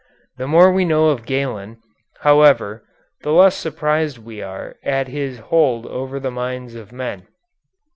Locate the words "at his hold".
4.41-5.85